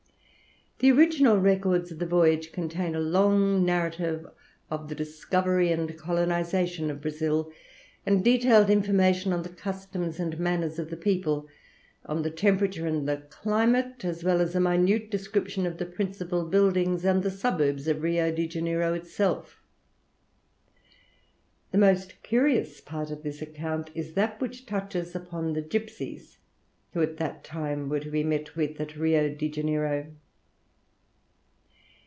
[0.79, 4.25] The original records of the voyage contain a long narrative
[4.71, 7.51] of the discovery and colonization of Brazil,
[8.03, 11.47] and detailed information on the customs and manners of the people,
[12.07, 16.45] on the temperature and the climate, as well as a minute description of the principal
[16.45, 19.61] buildings and the suburbs of Rio de Janeiro itself.
[21.69, 26.39] The most curious part of this account is that which touches upon the gipsies,
[26.93, 30.07] who, at that time, were to be met with at Rio de Janeiro.